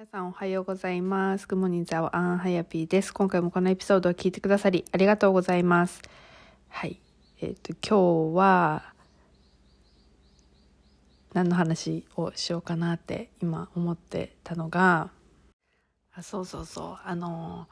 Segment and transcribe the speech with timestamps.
[0.00, 1.46] 皆さんおはようございます。
[1.46, 3.12] グモニンザワアンハヤピーです。
[3.12, 6.00] 今回もこのエピソードを聞いてくださりありがとうございます。
[6.70, 6.98] はい。
[7.42, 8.94] えっ、と、今日は
[11.34, 15.10] 何の話をしようかなって今思ってたのが、
[16.14, 16.98] あそうそうそう。
[17.04, 17.68] あの、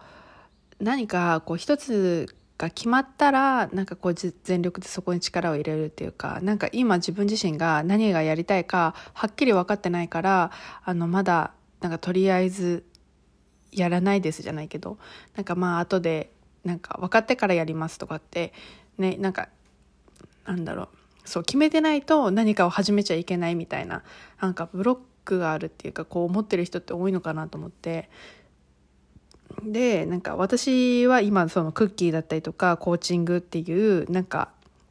[0.81, 10.51] 何かこう一つが決まったらなんかこう全力でそこに力を入れるっていうかなんか今自分自身が何がやりたいかはっきり分かってないから
[10.85, 12.85] あのまだなんかとりあえず
[13.73, 14.99] やらないですじゃないけど
[15.36, 16.31] なんかまあ後で
[16.64, 18.53] なんか分かってからやりますとかって
[18.99, 19.49] ねなんか
[20.46, 20.89] なんだろう
[21.25, 24.03] そう決めてないと何かを始めちゃいけないみたいな
[24.41, 28.08] なんかブロックがあるっていうかこう思ってる人って多いのかなと思って。
[29.63, 34.50] でなんか私は今そのクッキーだったりとかコーチングっていうなんか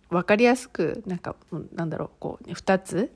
[0.10, 1.36] 分かりやすくなんか
[1.74, 3.12] なんだろうこう、ね、2つ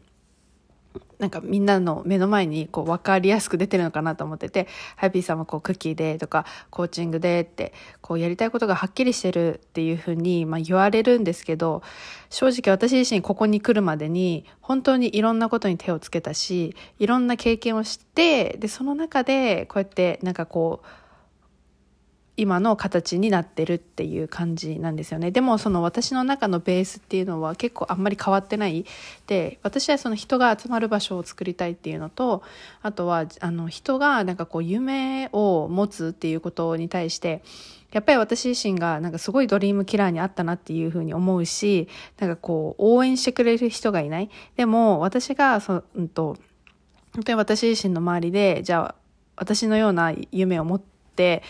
[1.19, 11.83] なんかみんなの目の前にこう分かりやすく出てるのかなと思っててハッピーさんはこうクッキーでとかコーチングでってこうやりたいことがはっきりしてるっていうふうにま言われるんですけど
[12.31, 21.00] 正直私自身ここに来るまでに本当にいろんなことに手をつけたしいろんな経験をしてでその中でこうやってなんかこう
[22.37, 25.31] 今の形になってるっていう感じなんですよね。
[25.31, 28.85] でもその私の中のベースっていうのは結構あんまり変わってない。
[29.27, 32.41] で私はその人が集まる場所を作りたいっていうのと
[32.81, 37.43] あとはあの人がなんかこう夢を持つっていうことに対して
[37.91, 44.29] やっぱり私自身がなんかすごいドリームキラーにあったなっていうふうに思うしなんかこう応援してくれる人がいない。
[44.55, 46.37] でも私がそ、うんと、
[47.13, 48.95] 本当に私自身の周りでじゃあ
[49.35, 51.43] 私のような夢を持ってで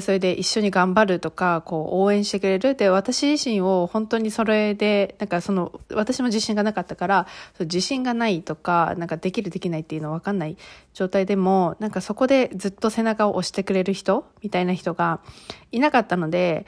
[0.00, 2.74] それで一緒に頑張るとかこう応援してくれる。
[2.74, 7.26] で私自身を本当にそれでなんかその私も自信がなかったから
[7.58, 10.56] 自信がないとかなんかできるできないっていうの分かんない
[10.94, 15.20] 状態でもなんかそこでずっと背中を押してくれる人みたいな人が
[15.72, 16.66] いなかったので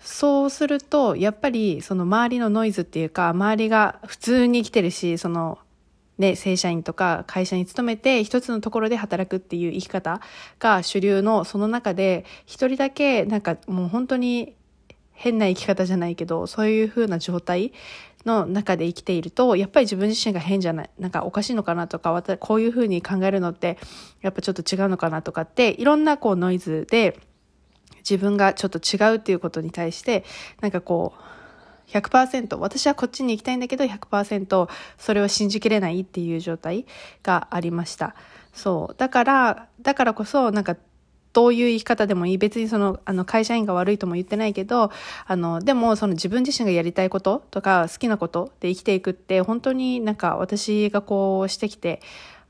[0.00, 5.58] そうするとやっぱりその周りのノイズっていうか周りが普通に生きてるしその
[6.18, 10.20] ね、正社員とか会社に勤めて一つのところで働くっていう生き方
[10.58, 14.56] が主流のその中で一人だけなんかもう本当に
[15.12, 17.72] 変な生き方じゃないけどそういう風な状態
[18.24, 23.78] の中で生きているとやっぱり自分自身が変じゃないなんかおかしいのかなとかこういう風に考えるのって
[24.20, 27.18] やっぱちょっと違うのかなとかっていろんなこうノイズで
[27.98, 30.24] 自分がちょっと違うっていうことに対して
[30.60, 31.35] なんかこう
[31.88, 36.86] 100%私はこっちに行きたいんだけど100%それを信じきれないっていう状態
[37.22, 38.14] がありました。
[38.52, 38.94] そう。
[38.96, 40.76] だからだからこそなんか
[41.32, 42.38] どういう生き方でもいい。
[42.38, 44.90] 別にそのあの会社員が悪いとも言ってないけど
[45.26, 52.00] あのでもその自分自身がやりたいこととか好きなことで生きていくって本当になんか私がこうしてきて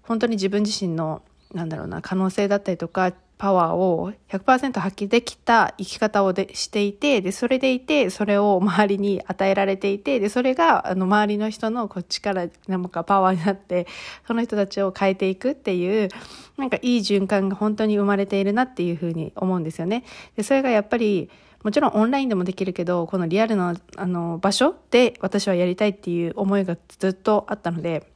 [0.02, 1.22] 本当に自分自身の
[1.52, 13.86] なんだろうな可能性だったりとかパワーを100%発揮できた生き方をでしていてでそれでいてそれを周りに与えられていてでそれがあの周りの人のこっちからなんかパワーになって
[14.26, 16.08] その人たちを変えていくっていう
[16.56, 20.04] なんかいい循環が本当に生まれているなっていうふうに思うんですよね。
[20.36, 21.28] でそれがやっぱり
[21.62, 28.08] もちろんオンラインでもできるけどこのリアルのあの場所で私はやりたいっていう思いがずっとあったので、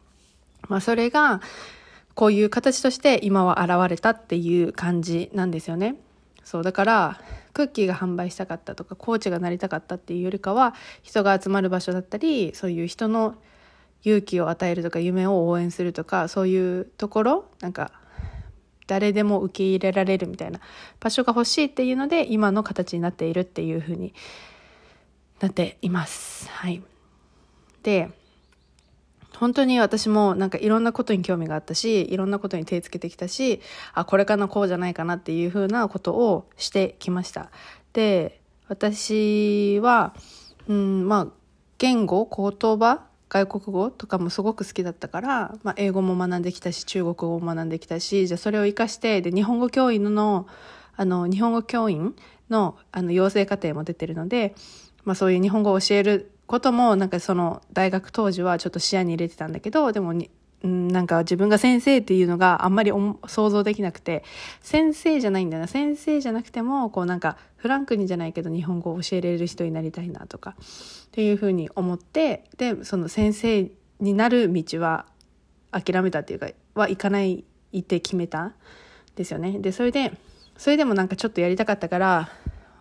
[0.69, 1.43] まあ、それが
[2.21, 5.97] こういう形として今は現れたっていう感じなんですよね。
[6.45, 7.21] そうだから
[7.55, 13.37] クッキーが販売したかったとかコーチがなりたかったっていうよりかは人が集まる場所だったりそういう人の
[14.03, 17.91] 勇気を与えるとか夢を応援するとかそういうところなんか
[18.87, 20.61] 誰でも受け入れられるみたいな
[21.01, 24.13] 場所が欲しいっていうので今の形になっているっていうふうに
[25.41, 26.51] なっています。
[26.51, 26.83] はい、
[27.83, 28.11] で
[29.41, 33.63] 本当に私もなんかいろんなことに興味があったしいろんなことに手つけてきたし
[33.95, 37.51] あこれかなこうじゃないかなっていうふうなことをしてきました。
[37.95, 40.15] で私は、
[40.69, 41.27] うん、まあ
[41.79, 50.47] 言語言葉外国語とかもすごく好きだったから、まあ、英語も学んできたし中国語も学んできたしじゃあそれを生かしてで日本語教員の
[50.97, 52.15] あの日本語教員
[52.51, 54.55] のあの養成課程も出てるので、
[55.05, 60.33] まあ、そういう日本語を教えることもなんかその大学当時はちょっと視野に入れてたんだけどでもに
[60.65, 62.91] なんか自分が先生っていうのがあんまり
[63.29, 64.25] 想像できなくて
[64.61, 73.71] 先生じゃないんだな先生じゃなくてもこうなんかフランクにじゃないけど日本語を教えれる人になりたいなとかっていうふうに思ってでその先生
[74.01, 75.07] になる道は
[75.71, 77.45] 諦めたっていうかは行かない
[77.79, 78.55] って決めたん
[79.15, 79.61] ですよね。
[79.61, 80.13] でそれで
[80.59, 82.29] それでもなんかちょっとやりたかったから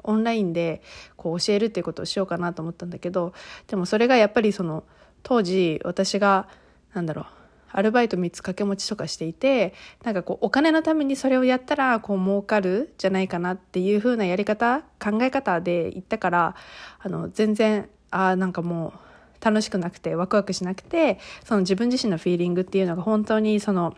[0.04, 0.82] オンラインで
[1.16, 3.34] こう教えるっていうことをしようかなと思ったんだけど
[3.68, 4.84] でもそれがやっぱりその
[5.24, 6.48] 当時私が
[6.94, 7.26] なんだろう
[7.72, 9.74] アルバイト3つ掛け持ちとかしていて
[10.04, 16.56] なんかこうお金のためにそれをやったらこう儲かるじゃないかなっていう風なやり方考え方で言ったから
[17.00, 18.94] あの全然あなんかも
[19.42, 23.96] う楽しくなくてワクワクしなくてその自分自身のフィーリングっていうのが本当にその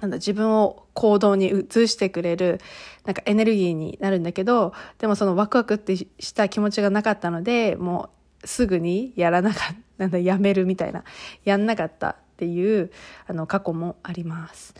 [0.00, 2.60] なんだ自分を行動に移してくれる
[3.04, 8.10] なんかエネルギーになるんだけどでもそのワクワクってした気持ちがなかったのでも
[8.42, 11.04] うすぐにやらなかった なんだやめるみたいな
[11.44, 12.90] やんなかったっていう
[13.28, 14.74] あの過去もあります。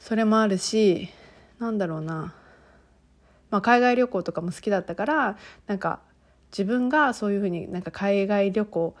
[0.00, 1.08] それもあるし
[1.58, 2.34] なんだろうな、
[3.50, 5.36] まあ、海外旅行とかも好きだったから
[5.66, 6.00] なんか
[6.50, 8.94] 自分がそういうふうになんか海外旅行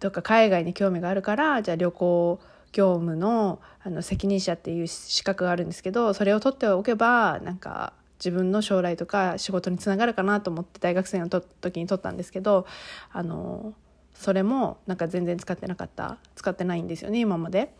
[0.00, 2.40] とか海外に興味があるからじゃあ旅行
[2.72, 12.66] 業務のあの責任者っていう資格があるんですけどそれを取っておけばなんか自分の将来とか仕事につながるかなと思って大学生の時に取ったんですけど
[13.10, 13.74] あの
[14.14, 17.74] それもなんか全然使ってなかった使ってないんですよね今まで。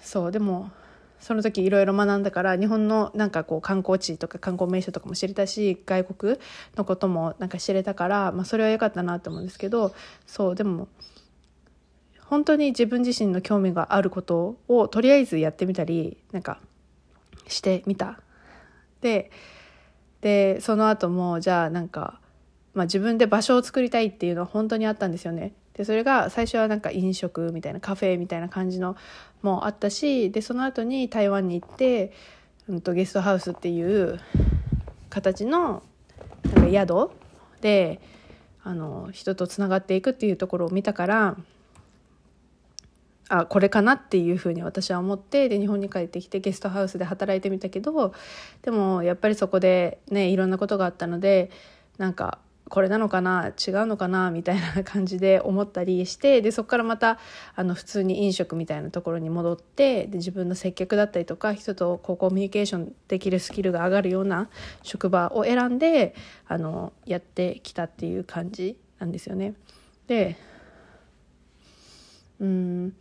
[0.00, 0.70] そうでも
[1.18, 6.38] その時いろいろ学んだから日本のなんかこう観光地とか観光名所とかも知れたし外国
[6.76, 9.94] のこともなんか知れたから、まあ、それは良かったなと思うんですけど
[10.26, 10.88] そうでも
[12.34, 16.58] 本当に自分自身の興味があることをとりあえずやってみたりなんか
[17.46, 18.18] してみた。
[19.02, 19.30] で
[20.20, 22.18] でその後もじゃあなんか
[22.74, 25.52] まあ、自分で場所を作りたいっていうのは本当にあったんですよね。
[25.74, 28.96] でそれが最初はなんか飲食みたいなカフェみたいな感じの
[29.42, 32.12] もあったしでその後に台湾に行って、
[32.68, 34.18] うん、とゲストハウスっていう
[35.08, 35.84] 形の
[36.44, 37.10] なんか宿
[37.60, 38.00] で
[38.62, 41.36] あの人とつながっていくっていうところを見たから
[43.28, 48.12] あこれかなっていうふうに私は思ってで日本に帰ってきてゲストハウスで働いてみたけど
[48.62, 51.50] でもやっぱりそこでねいろんなことがあったので
[51.96, 52.38] なんか
[52.68, 57.18] これなのかな違うのかなみたいな感じで思ったりしてでそこからまた
[57.54, 64.48] あの普通に飲食みたいなところに戻ってで自分の接客だったりとか人とこうコミュニケーションできるスキルが上がるような
[64.82, 66.14] 職場を選んで
[66.48, 69.54] あのやってきたっていう感じなんですよね。
[70.06, 70.36] で
[72.44, 72.96] うん。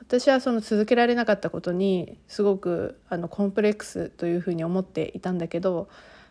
[0.00, 5.88] 私はその続けられなかったことにすごくあのコンプレックスというふうに思っていたんだけど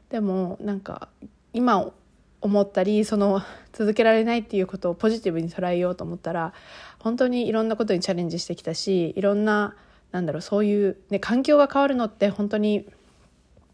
[0.10, 1.10] でもなんか
[1.54, 1.92] 今
[2.40, 3.42] 思ったりその
[3.72, 6.54] 続けられないっていうことをポジティブに捉えようと思ったら
[7.00, 9.76] 本当にいろんなことにチャレンジしてきたしいろんな
[10.12, 12.88] なんだろうそういう、ね、環境が変わるのって本当に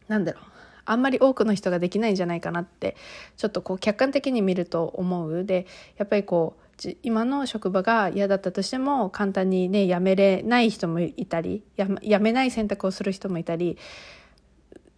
[0.07, 0.43] なんだろう
[0.85, 2.95] あんまり多くの人ができないんじゃないかなって
[3.35, 5.43] ちょっとこう客観的に見ると思う。
[5.43, 5.67] で
[5.97, 6.68] やっぱりこう
[7.03, 13.77] 今の職場が嫌だったとしても簡単にね辞めれない人もいたり辞めない選択をする人もいたり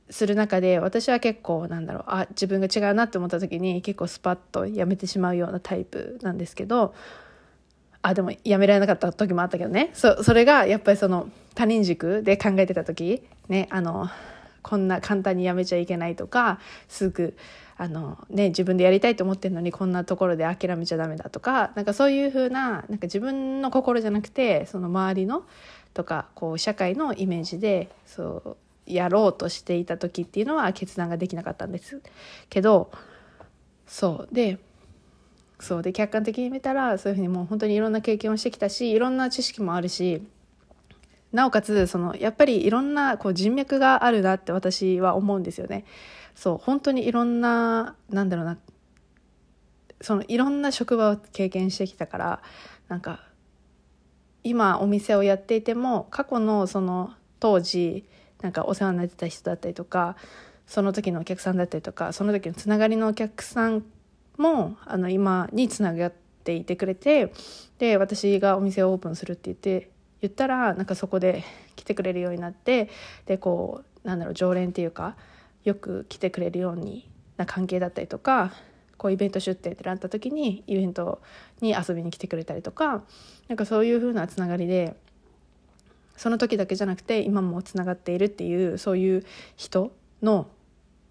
[0.10, 6.94] する中で私は結構なんだろうあ自分が違うなって思った時に結構スパッとやめてしまうようなタイプなんですけど
[8.01, 9.92] あでもやめられなかった時もあったけどね。
[9.94, 14.10] そそれがやっぱりその他人軸で考えてた時ねあの
[14.63, 17.36] こんな簡単にやめちゃいけないとかすぐ
[17.81, 25.44] あの、ね、自分でやりたいと思ってるのにこんなところで諦めちゃダメだとかなんかそういう風ななんか自分の心じゃなくてその周りの
[25.95, 32.00] とかこう社会のイメージでそうやろうとしていた時っていうのは決断ができなかったんです
[32.51, 32.92] けど
[33.88, 34.60] そうで
[35.60, 40.22] そうで客観的に見たらそういうふうにもう本当にいろんな経験をしてきたしいろんな知識もあるし
[41.34, 45.86] なおかつそのやっぱりいろんなこう人脈があるなって私は思うんですよね。
[46.35, 48.57] そう本当にいろんななんだろうな
[50.01, 52.41] そのいろんな職場を経験してきたから
[52.88, 53.23] なんか
[54.43, 58.05] 今お店をやっていても過去のその当時
[58.41, 60.15] なんかお世話になってた人だったりとか
[60.65, 63.83] その時のお客さんだったりとかその時のつながりのお客さん
[64.38, 67.33] もあの今につながっていてくれて
[67.77, 71.43] で私がお店をオープンするって言って言ったらなんかそこで
[71.75, 72.89] 来てくれるようになって
[73.25, 75.15] でこうなんだろう常連っていうか
[75.63, 78.53] よく来てくれるようにな関係だったりとか
[78.98, 81.22] こうイベント出店ってなった時にイベント
[81.60, 83.03] に遊びに来てくれたりとか
[83.48, 84.96] なんかそういう風なつながりで
[86.15, 89.25] その時だけじゃなくて今もつながっているっていうそういう
[89.56, 89.91] 人
[90.22, 90.48] の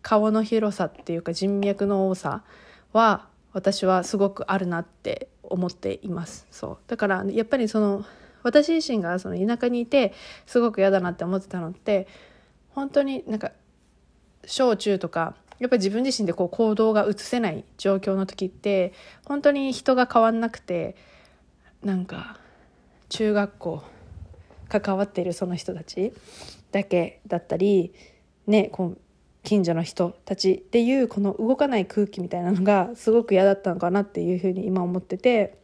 [0.02, 2.44] 顔の広さっていうか人脈の多さ
[2.92, 6.46] は私はすごくあるなって思っています。
[6.50, 6.78] そう。
[6.86, 8.04] だからやっぱりその
[8.42, 10.14] 私自身がその田舎にいて
[10.46, 12.06] すごく嫌だなって思ってたのって
[12.70, 13.50] 本当になんか
[14.46, 18.92] 小中とかやっぱり自分自身でこう行動が移せない状況の時って
[19.26, 20.96] 本当に人が変わんなくて
[21.84, 22.38] なんか
[23.10, 23.82] 中学校
[24.68, 26.12] 関わっているその人たち
[26.72, 27.92] だけだったり、
[28.46, 28.98] ね、こう
[29.42, 35.58] 近所の人たちっていうこの動かない空気みたいなのがすごく嫌だったのかなっていうふうに今思ってて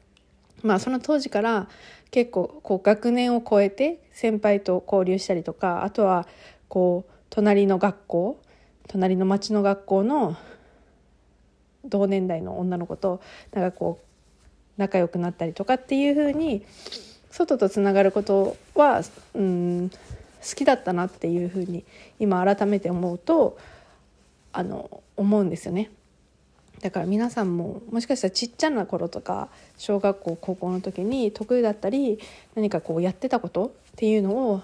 [0.62, 1.68] まあその当時から
[2.11, 6.26] 結構こう学年を超えて先輩と交流したりとかあとは
[6.68, 8.40] こう隣の学校
[8.88, 10.37] 隣の町の学校の
[11.85, 13.21] 同年代の女の子と
[13.52, 14.07] なんかこう
[14.81, 16.64] 仲良くなったりとかっていう風に
[17.31, 19.02] 外とつながることは
[19.35, 21.85] うん好きだったなっていう風に
[22.19, 23.59] 今改めて思うと
[24.52, 25.90] あの思うんですよね。
[26.81, 32.19] だから皆さんももしかしたらちっちゃな頃とか小学校高校の時に得意だったり
[32.55, 34.62] 何かこうやってたことっていうのを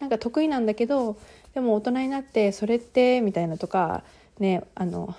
[0.00, 1.16] なんか得意なんだけど
[1.56, 4.02] でも大人になってそれってみたいなとか
[4.38, 5.16] ねあの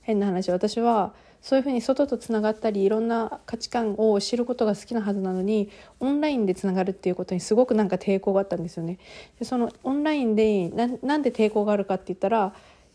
[0.00, 8.98] 変な話私はそういうふうに外とつながったりいろんな価値観を知ることが好きなはずなのにオンラインでつながるっていうことにすごくなんか抵抗があったんですよね。
[9.38, 12.52] でそのオンラインでなんで抵抗があるかって言ったらや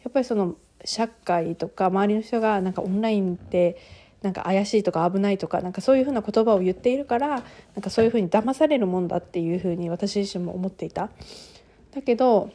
[0.10, 3.78] っぱりその社会とか周りの人がなんかオンラインって
[4.22, 11.10] なんか怪しいとか危ないとかなんかそういうふうな言葉を言っているからなんかそういうふうに騙されるもんだっていうふうに私自身も思っていた。
[11.94, 12.52] だけど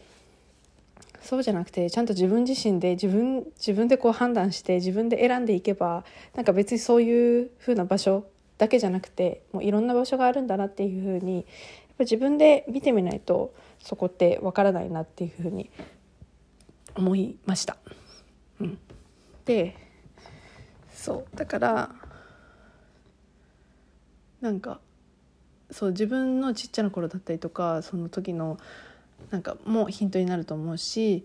[1.22, 6.04] そうじゃなくてちゃんと自分自身で自分自分でこう判断して自分で選んでいけば
[6.34, 8.26] なんか別にそういうふうな場所
[8.56, 11.44] だけじゃなくてもういろんな場所があるんだなっていうふうにやっ
[11.98, 15.70] ぱ自分で見てみないとそこってわからないなっていうふうに
[16.94, 17.76] 思いました。
[18.60, 18.78] うん、
[19.44, 19.76] で
[20.92, 21.94] そうだから
[24.40, 24.80] なんか
[25.70, 28.58] そう自分のちっちゃな頃だったりとかその時の
[29.30, 31.24] なんかもうヒントになると思うし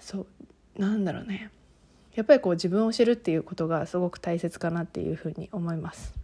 [0.00, 0.26] そ
[0.76, 1.50] うなんだろうね
[2.14, 6.14] やっぱりこう自分を知るっていうことがすごく大切かなっていうふうに思います。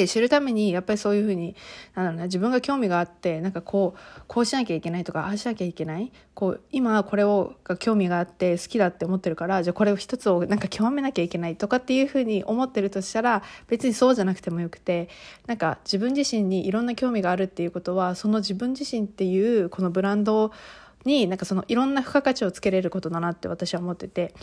[0.00, 1.56] で知るためにやっぱりそういうふうに
[1.94, 15.08] なんだろうな自分が興味があってなんかこうこうしなきゃいけないとかああしなきゃいけないこう今これをが興味があって好きだって思ってるからじゃあこれを一つをなんか極めなきゃいけないとかっていうふうに思ってるとしたら別にそうじゃなくてもよくて
[15.46, 20.52] なんか自分自身にいろんな興味があるっていうことはその自分自身っていうこのブランド
[21.04, 24.34] になんかそのいろんな付加価値をつけれることだなって私は思ってて。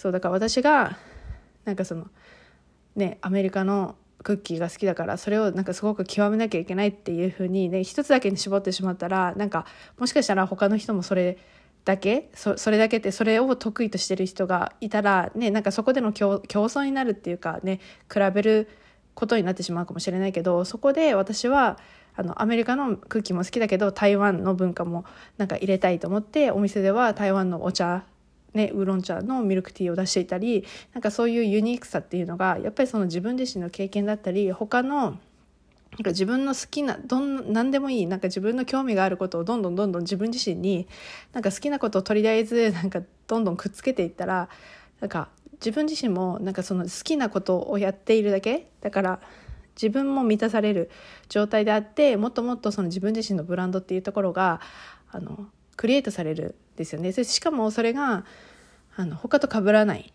[0.00, 0.96] そうだから私が
[1.66, 2.06] なんかその
[2.96, 9.66] ねアメリカのクッキーが好きだからそれをなんかすごく極めなきゃいけないっていうふうにね一つだけに絞ってしまったらなんか
[9.98, 11.38] もしかしたら他の人もそれ
[11.84, 17.80] だけそれだけってそれを得意としてる人がいたらねなんかそこでの競争になるっていうかね
[18.12, 18.68] 比べる
[19.14, 21.78] ことになってしまうかもしれないけどそこで私は
[22.14, 25.04] あのアメリカのクッキーも好きだけど台湾の文化も
[25.38, 28.04] なんか入れたいと思ってお店では台湾のお茶
[28.54, 35.18] ね、ウーロン茶のミルクティーを出していたりなんかそういうユニークさっていうのがやっぱりその自分自身の経験だったり他の
[35.92, 40.86] なんか自分の好きなどん何でもいいなんか自分の興味があることをどんどんどんどん自分自身に
[41.32, 44.48] なんか好きなことをとりあえずなんかどんどんくっつけていったら
[45.00, 49.20] なんか自分自身もなんかその好きなことをやっているだけだから
[49.74, 50.90] 自分も満たされる
[51.28, 54.60] 状態であってもっともっとその自分自身のブランドっていうところが
[55.10, 55.46] あの
[55.80, 57.10] クリエイトされるですよね。
[57.10, 58.26] しかもそれが
[58.96, 60.12] あの他と被らない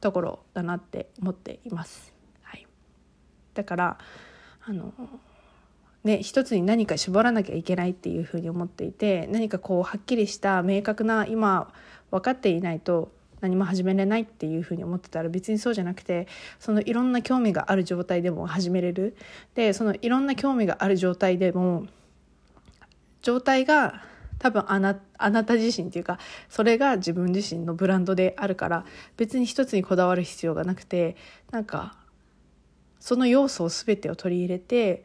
[0.00, 2.14] ところだなって思っています。
[2.42, 2.64] はい、
[3.54, 3.98] だから
[4.64, 4.92] あの
[6.04, 11.72] ね、一つに何か絞らなきゃいけないっていうふうに思っていて何かこうはっきりした明確な今
[12.12, 13.10] 分かっていないと
[13.40, 16.28] 何も始めれないっていうふうに思ってたら別にそうじゃなくて
[16.60, 19.16] そのいろんな興味がある状態でも始めれる。
[19.56, 21.88] でそのいろんな興味がある状態でも
[23.22, 24.04] 状態が
[24.38, 28.84] 多分あなあなた自身っていうかそれが自分自身のブランドであるから
[29.16, 31.16] 別に一つにこだわる必要がなくて
[31.50, 31.96] なんか
[33.00, 35.04] その要素を全てを取り入れて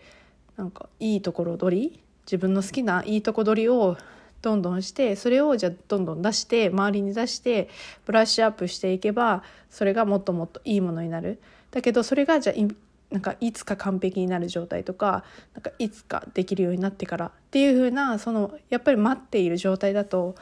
[0.58, 3.98] なんかいいところ取り自分の好きないいとこ取りを
[4.42, 7.70] どんどんしてそれをじゃあどんどん出して周りに出して
[8.06, 11.40] ブラッシュアップしていけばそれがもっともっといいものになる。
[11.72, 12.54] だけどそれがじゃ
[13.12, 20.36] なんかいつか完璧になる状態とかなんかいつかできるようになってからっていう風なそのやっぱり待っている状態だと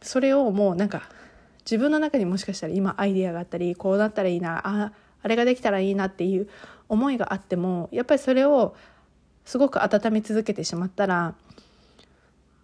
[0.00, 1.08] それをもうなんか
[1.64, 4.92] 自分の中にもしかしたら今アイデアがあったりこうなったらいいなあ
[5.22, 6.48] あれができたらいいなっていう
[6.88, 8.74] 思いがあってもやっぱりそれを
[9.44, 11.34] すごく温め続けてしまったら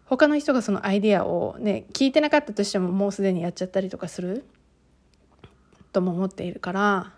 [0.06, 4.44] 他の人がそのアイデアをね聞いてなかったとしてももうすでにやっちゃったりとかする
[5.92, 7.12] とも思っているから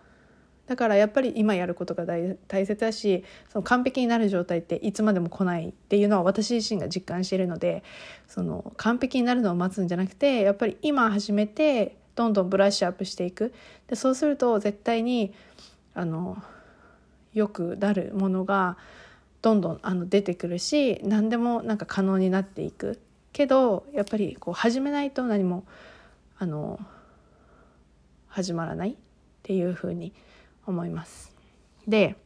[0.68, 7.82] だからやっぱり今やることが大切だしその完璧になる状態っていつまでも来ないっていうのは私自身が実感しているので
[8.26, 13.54] その完璧になるのを待つんじゃなくてやっぱり今始めてどんどんブラッシュアップしていく。
[13.86, 15.32] でそうすると絶対に
[15.94, 16.36] あの
[17.32, 18.76] よくなるものが
[19.40, 23.00] どんどんあの出てくるし何でもなんか可能になっていく。
[23.32, 25.64] けどやっぱりこう始めないと何も
[26.38, 26.80] あの
[28.26, 28.94] 始まらないっ
[29.42, 30.12] ていうふうに
[30.70, 31.32] 思います。
[31.86, 32.16] で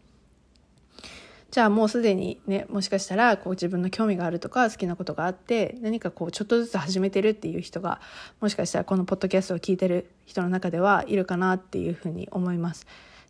[1.52, 8.00] じゃあもうすでにねもしかしたらこう自分の興味があるとか好きなことがあって何かこうちょっとずつ始めてるっていう人が
[8.40, 12.86] もしかしたらこのポッドキャストを聞いてる人の中ではいるかなっていうふうに思います。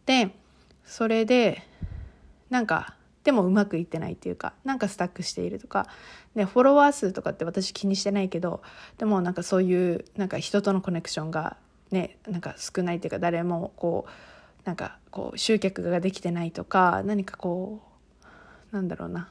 [0.07, 0.31] で
[0.85, 1.65] それで
[2.49, 5.89] なんかでもうまくいってないっていうかなんかスタックしているとか、
[6.35, 8.63] ね、フォロワー数とかって私気にしてないけど
[8.99, 11.57] でもなんかそういうなんか人とのコネクションが
[11.91, 14.11] ねなんか少ないっていうか誰もこう
[14.65, 17.81] なんかこう集客ができてないとか何かこ
[18.73, 19.29] うなんだろうな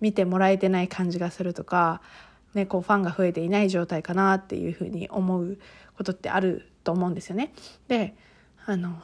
[0.00, 2.02] 見てもらえてない感じがするとか、
[2.54, 5.58] ね、こうファンが増えていない状態かなっていうふうに思う
[5.96, 7.52] ことってあると思うんですよね。
[7.88, 8.14] で
[8.66, 9.00] あの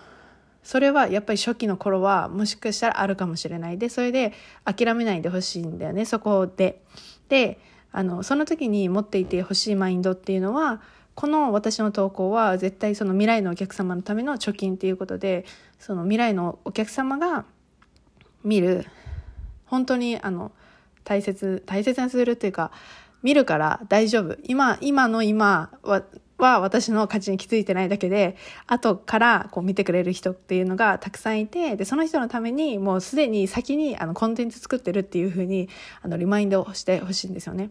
[0.62, 6.82] それはやっぱり初期の頃はもしかしたらあるかもしれないでそれで諦めないでほしいんだよねそこで。
[7.28, 10.82] であのその時に持っていてほしいマインドっていうのは
[11.18, 15.46] この私の投稿は絶対その未来のお客様のための貯金っていうことで
[15.80, 17.44] その未来のお客様が
[18.44, 18.86] 見る
[19.66, 20.52] 本当にあの
[21.02, 22.70] 大切大切にするっていうか
[23.24, 26.04] 見るから大丈夫今今の今は
[26.38, 28.36] は私の価値に気づいてないだけで
[28.68, 35.68] 後からこう見てくれる人っていうのがたくさんいてでその人のためにもうすでに先にあのコンテンツ作ってるっていうふうに
[36.00, 37.70] あのリマインドをしてほしいんですよね。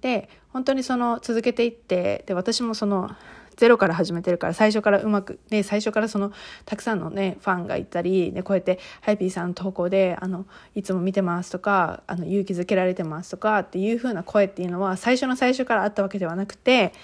[0.00, 3.10] で本当にその続けていってで私もその
[3.56, 6.32] ゼロから始めてるから最初からうまく、ね、最初からその
[6.64, 16.94] たくさんのねファンがいたり、ね、こうやってハイピーさんの投稿であのいつも見てますとかあの勇気づけられてますとかっていう風な声っていうのは最初の最初からあったわけではなくて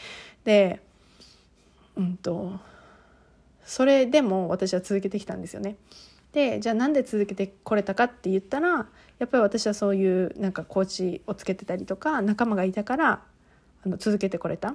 [0.45, 0.81] で
[1.99, 2.59] うんと
[3.67, 5.77] それでも私は続けてきたんですよね。
[6.33, 8.87] でじゃあなんで続けてこれたかって言ったら
[9.19, 13.23] やっぱり私はそういうなんかコーチをつけてたりとか仲間がいたから
[13.85, 14.75] あの続けてこれた。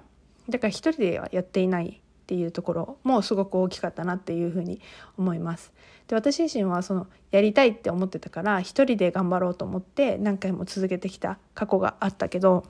[0.49, 4.81] だから一人ではやっていないっていうところもすごく大きかったなっていうふうに
[5.17, 5.73] 思います。
[6.07, 12.65] で私自身はそのやりたいって思ってたから一人で頑張ろうと思って何回も続けてきた過去があったけど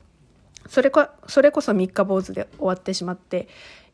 [0.68, 3.48] それこそれこそ三日坊主で終わってしまって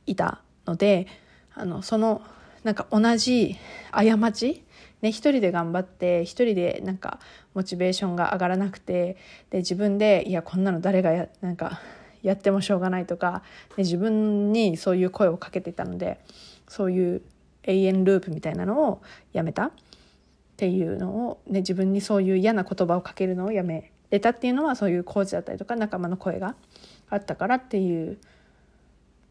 [0.05, 1.07] いたので
[1.53, 2.21] あのその
[2.63, 3.57] なんか同じ
[3.91, 4.63] 過ち
[5.01, 7.19] ね、一人で頑張って一人でなんか
[7.53, 9.17] モチベーションが上がらなくて
[9.49, 11.81] で自分でいやこんなの誰がやなんか
[12.23, 13.43] やってもしょうがないとか、
[13.75, 16.19] で自分にそういう声をかけてたので
[16.67, 17.21] そういう
[17.63, 19.71] 永遠ループみたいなのをやめたっ
[20.57, 26.55] ていうのを、ね、自分にそういう嫌な言葉をかけるのをやめれたっていうのはそういうコーチだったりとか仲間の声が
[27.09, 28.17] あったからっていう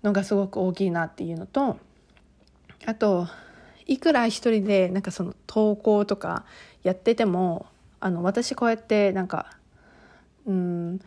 [0.02, 1.78] のがすごく大きいなっていうのと
[2.86, 3.28] あと
[3.86, 6.44] いくら一人でなんかその投稿とか
[6.82, 7.66] やってても
[8.00, 9.56] あの私こうやってなんか
[10.46, 11.00] うん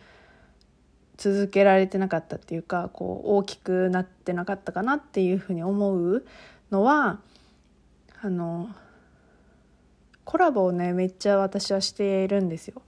[1.16, 6.24] 続けられてなかったっていうかこう大きくなってなかったかなっていうふうに思う
[6.70, 7.20] のは
[8.20, 8.68] あの
[10.24, 12.82] コラボをねめっちゃ私はしているんですよ。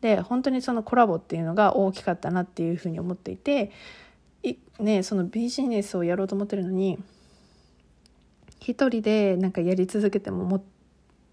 [0.00, 3.70] で本当にそのコラボっていうのが大きかったなっていうふうに思っていて
[4.42, 6.98] い、ね、そのビジネスをやろうと思ってるのに
[8.58, 10.62] 一人でなんかやり続けてももっ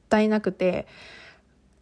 [0.08, 0.88] たいなくて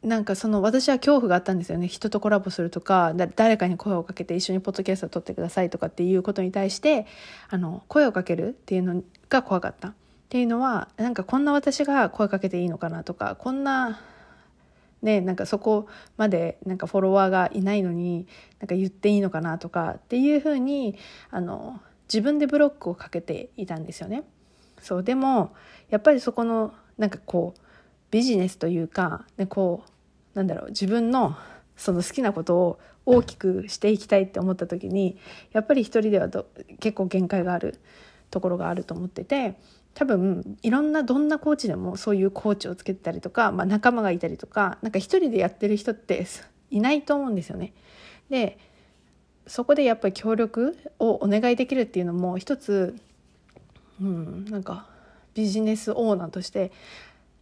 [0.07, 7.05] なんかその私は恐怖があったんですよね人とコラボするとか誰かに声をかけて一緒にポッドキャストを撮ってくださいとかっていうことに対して
[7.49, 9.93] あの声をかけるっていうのが怖かったっ
[10.29, 13.99] ていうのはなんかこんな私が声かけていいのかなとかこんな
[15.01, 18.27] ねなんかそこまでなんかフォロワーがいないのに
[18.61, 20.97] なんか言っていいのかなとかっていうふうに
[21.31, 24.23] あの自分でブロックをかけていたんですよね。
[24.81, 25.53] そうでも
[25.89, 27.61] やっぱりそこのなんかこう
[28.09, 29.91] ビジネスというか、ね、こう
[30.37, 31.35] なんだろう自分の
[31.75, 35.17] その好きなことを大きくしていきたいって思った時に
[35.51, 36.29] やっぱり一人では
[36.79, 37.79] 結構限界がある
[38.29, 39.55] ところがあると思ってて
[39.95, 46.27] 多分いろんなどんなコーチでもそういうコーチをつけてたりとか、まあ、仲間がいたりとかなんか一人でやってる人って
[46.69, 47.73] いないと思うんですよね。
[48.29, 48.59] で
[49.47, 52.95] そこでやっぱり協力をお願いできるっていうのも一つ、
[53.99, 54.87] うん、なんか
[55.33, 56.71] ビジネスオーナーとして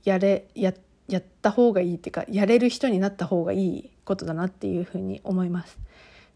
[0.05, 5.77] やれやってやった方がいいっていうかやれる人になった方がいいことだなっていうふうに思います。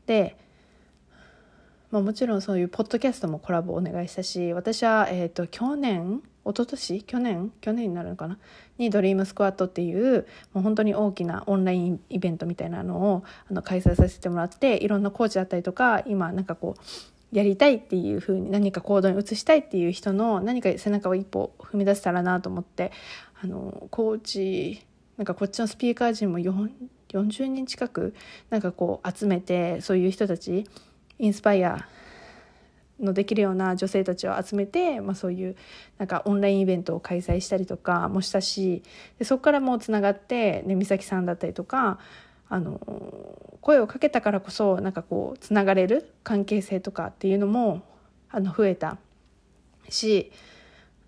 [0.05, 0.38] で、
[1.91, 7.03] まあ、もちろんそういうポッドキャストもコラボお願いしたし私は、えーと、去年一昨年？
[7.03, 7.51] 去年？
[7.62, 8.38] 去年になるのかな？
[8.77, 16.82] にドリームスクワットっていうもう本当に大きなオンラインイベントみたいなのをあの開催させてもらっていろんなコーチだったりとか今なんかこう
[17.32, 22.91] やりたいっていうふうに何か行動に移したいっていう人の何か背中を一歩踏み出せたらなと思って
[23.41, 24.86] あのコーチ
[25.17, 28.13] なんかこっちのスピーカー陣も40人近く
[28.49, 30.65] なんかこう集めてそういう人たち
[31.17, 31.88] インスパイア
[32.99, 35.56] のできるような女性たちを集めて、まあ、そういう
[35.97, 38.84] なんかオンラインイベントを開催したりとかもしたし
[39.17, 41.99] でそこからもうつながって、ね、美咲さんだったりとか
[42.49, 42.80] あの
[43.62, 47.84] 声をかけたからこそなんかこうつながれる関係性とかっていうのも
[48.32, 48.97] あの増えた
[49.89, 50.32] し、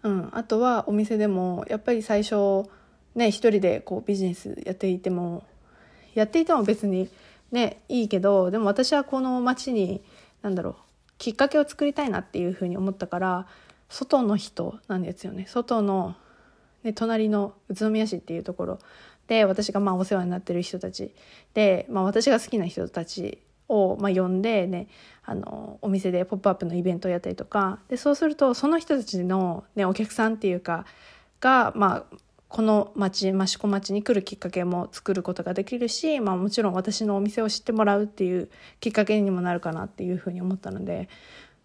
[0.03, 2.69] うん、あとはお店でもやっぱり最初
[3.15, 5.43] ね一人でこうビジネスやっていても
[6.13, 7.09] やっていても別に
[7.51, 10.01] ねいいけどでも私はこの街に
[10.41, 10.75] 何だろう
[11.17, 13.47] きっかけを作りたいなっていうふうに思ったから
[13.89, 15.45] 外の人なんですよね。
[15.47, 16.15] 外の、
[16.83, 18.79] ね、隣の宇都宮市っていうところ
[19.27, 21.13] で私がまあお世話になってる人たち
[21.53, 23.39] で、まあ、私が好きな人たち
[23.71, 24.87] をまあ呼んで、ね、
[25.23, 30.85] あのお店で「ポップアップのイベントをやったりとかでそうするとその人たちの、ね、お客さんっていうか
[31.39, 41.09] が、まあ、この町益子町に来るきっかけも作ることができるし、まあ、もちろん私のお店を知ってもらうっていうきっかけにもなるかなっていうふうに思ったので、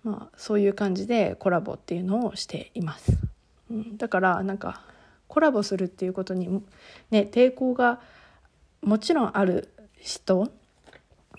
[0.05, 3.13] まあ、そういう感じでコラボっていうのをしています。
[3.71, 4.83] うん、だからなんか
[5.27, 6.49] コラボするっていうことに、
[7.11, 8.01] ね、抵抗が
[8.81, 10.49] もちろんある人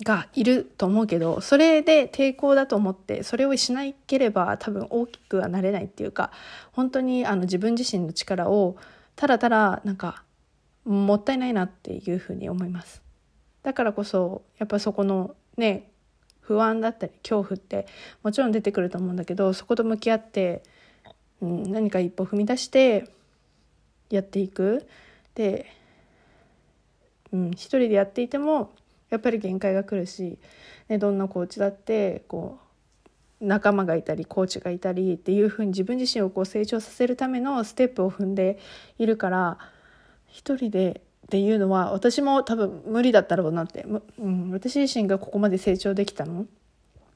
[0.04, 6.32] がいると思うけどそれで抵抗だと思ってそれをしなければ多分大きくはなれないっていうか
[6.72, 8.78] 本当にあの自分自身の力を
[9.16, 10.24] ただただなんか
[10.86, 13.02] もったいないなっていうふうに思います。
[13.64, 15.90] だからこそやっぱそこのね
[16.40, 17.88] 不安だったり恐怖って
[18.24, 20.64] もちろん出てくると思うんだけどそこと向き合って、
[21.42, 23.10] うん、何か一歩踏み出して
[24.10, 24.88] やっていく。
[25.36, 25.66] で、
[27.34, 28.72] うん、一人でやっていても
[29.10, 30.38] やっぱり限界が来るし、
[30.90, 32.60] ね、どんなコーチだってこ
[33.42, 38.58] う仲間がいたりコーチがいたりっていうふうに自分自身をこう成長させるためのステップを踏んで
[38.98, 39.58] いるから
[40.28, 43.86] 一人でっていうのは私も多分無理だったろうなって、
[44.20, 46.46] うん、私自身がここまで成長できたの？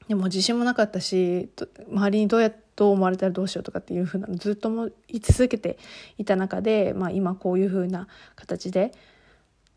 [0.06, 1.48] でも自信もなかったし
[1.90, 5.78] 周りにどうやどう思われたらどうしようとかっていうふうなのずっとも言い続けて
[6.18, 8.92] いた中で、まあ、今こういうふうな形で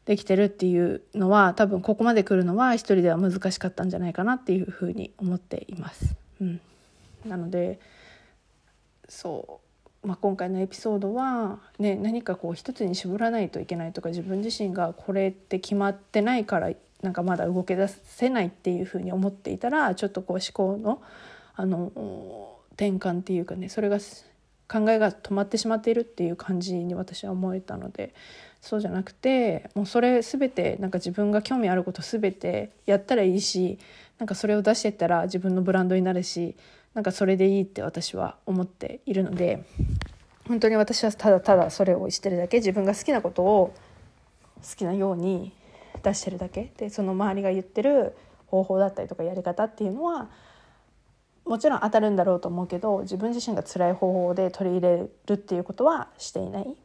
[0.06, 6.15] できてるっていうのは多分ここまで来るのは一人では難しかったんじゃないかなっていうふうに思っています。
[6.39, 6.62] うん、
[7.26, 7.80] なので
[9.10, 9.62] そ
[10.04, 21.02] う、まあ、今回のエピソードは、ね、何かこう一つに絞らないといけないとか自分自身がこれって決まってないからなんかまだ動け出せないっていうふうに思っていたらちょっとこう思考の
[21.56, 24.00] あの転換っていうかねそれが
[24.67, 28.13] 考えが止まってしまっているっていう感じに私は思えたので
[28.62, 33.78] そうじゃなくてもうそれ全てなんか自分が興味あること全てやったらいいし
[34.17, 36.56] なんかそれを出していったら自分のブランドになるし
[36.95, 39.63] なんかそれでいいって私は思っているので
[40.47, 43.73] 本当に私はただただそれをしてるだけ自分が好きなことを
[44.63, 45.51] 好きなように
[46.01, 46.71] 出してるだけ。
[46.78, 48.15] でその周りが言ってる
[48.47, 50.30] 方法だったりとかやり方っていうのは
[51.46, 56.76] もちろん当たるんだろうと思うけど自分自身が辛い方法で取り入れるっていうことはしていない。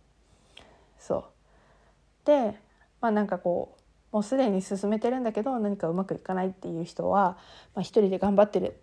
[0.98, 1.24] そう。
[2.26, 2.54] で
[3.00, 3.80] まあなんかこう
[4.12, 7.38] もうすでに進めてるんだけど何かうまくいかないっていう人は、
[7.74, 8.80] まあ、一人で頑張ってる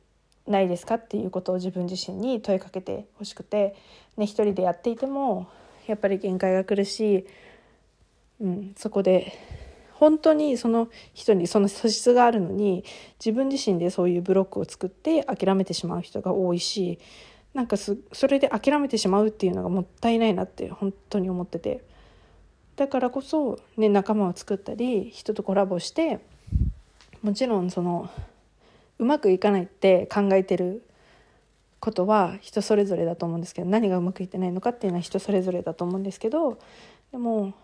[0.48, 3.76] ないですかっていうことを自分自身に問いかけてほしくて、
[4.16, 5.50] ね、一人でやっていても
[5.86, 7.28] やっぱり限界が来るし、
[8.40, 9.34] うん、そこで
[10.00, 12.84] 本当にその人にその素質があるのに
[13.20, 17.00] 自分自身でそういうブロックを作って諦めてしまう人が多いし
[17.56, 21.84] なんかそれで諦めてしまうっていうのがもったいないなって本当に思ってて。
[22.76, 26.20] だからこそ、ね、仲間を作ったり人とコラボして
[27.24, 28.08] もちろんその
[29.00, 30.84] うまくいかないって考えてる
[31.80, 36.60] ことは人それぞれだと思うんですけど何がうまくいってないのかっていうのは人それぞれだと思うんですけど
[37.12, 37.56] でも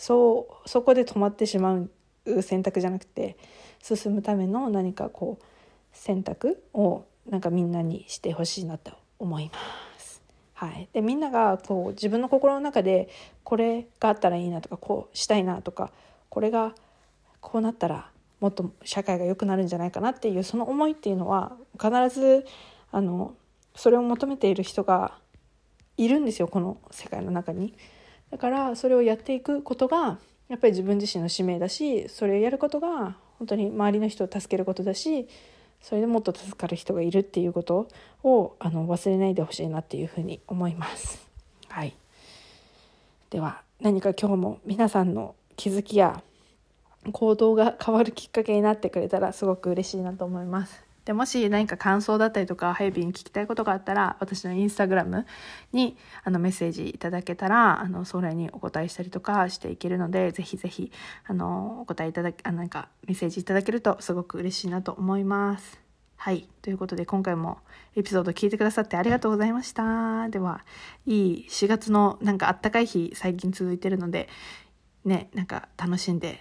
[0.00, 3.36] そうそこで止まってしまう選択じゃなくて
[3.82, 5.44] 進むための何かこう
[5.92, 9.58] 選択をなんかみんなにしてほしいなと思いま
[9.98, 10.22] す。
[10.54, 13.10] はい、でみんながこう自分の心の中で
[13.44, 15.92] これがあったらいいなとかこうしたいなとか
[16.30, 16.74] これが
[17.42, 18.10] こうなったら
[18.40, 22.46] もっと社会が良くなるんじゃないかなっていうその思いっていうのは必ず
[22.90, 23.34] あの
[23.74, 25.18] それを求めている人が
[25.98, 27.74] いるんですよこの世界の中に。
[28.30, 35.28] だからそれをやっていくことがやっぱり自分自身の使命だしそれをやることが本当に周りの人を助けることだし
[35.80, 37.88] それでもっと助かる人がいるっていうこと
[38.22, 41.26] をあの忘れないでほしいなっていうふうに思います。
[41.68, 41.94] はい、
[43.30, 46.22] では何か今日も皆さんの気づきや
[47.12, 50.89] 行動が変わるきっかけになってくれたらすごく嬉しいなと思います。
[51.04, 55.26] でもし何か感想だったりとかハイビーに聞きたいことがあったら私のインスタグラム
[55.72, 60.92] にあのメッセージいただけたらあのそれにお答えしたりとかしていけるのでぜひぜひ
[61.26, 65.80] あのお答えいただあなんかメッセージいただけるとすごく嬉しいなと思います。
[66.22, 66.46] はい。
[66.60, 67.60] ということで、今回も
[67.96, 70.28] エピソード聞いてくださってありがとうございました。
[70.28, 70.66] では、
[71.06, 74.28] いい4月のなんかあったかい日、最近続いてるので、
[75.06, 76.38] ね、なんか楽しんで、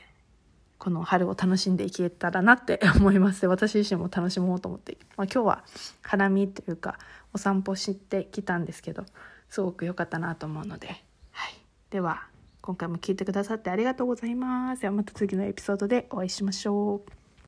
[0.79, 3.45] この春を楽しんでいけたらなって 思います。
[3.45, 4.97] 私自身も楽しもうと思って。
[5.17, 5.63] まあ、今日は
[6.01, 6.97] 花見というか、
[7.33, 9.05] お散歩してきたんですけど、
[9.49, 11.53] すごく良かったなと思うので、はい。
[11.89, 12.27] では、
[12.61, 14.81] 今回も聞いてくださってありがとうございます。
[14.81, 17.18] ではまた次のエピソードでお会いしましょう。